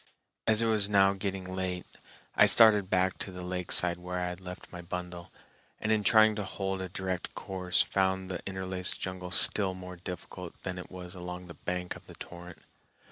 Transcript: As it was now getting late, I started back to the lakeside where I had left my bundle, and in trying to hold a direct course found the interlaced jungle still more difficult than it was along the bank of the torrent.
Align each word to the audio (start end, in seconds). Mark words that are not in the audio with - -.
As 0.47 0.63
it 0.63 0.65
was 0.65 0.89
now 0.89 1.13
getting 1.13 1.43
late, 1.43 1.85
I 2.35 2.47
started 2.47 2.89
back 2.89 3.19
to 3.19 3.31
the 3.31 3.43
lakeside 3.43 3.99
where 3.99 4.19
I 4.19 4.29
had 4.29 4.41
left 4.41 4.71
my 4.71 4.81
bundle, 4.81 5.31
and 5.79 5.91
in 5.91 6.03
trying 6.03 6.33
to 6.37 6.43
hold 6.43 6.81
a 6.81 6.89
direct 6.89 7.35
course 7.35 7.83
found 7.83 8.27
the 8.27 8.41
interlaced 8.47 8.99
jungle 8.99 9.29
still 9.29 9.75
more 9.75 9.97
difficult 9.97 10.59
than 10.63 10.79
it 10.79 10.89
was 10.89 11.13
along 11.13 11.45
the 11.45 11.53
bank 11.53 11.95
of 11.95 12.07
the 12.07 12.15
torrent. 12.15 12.57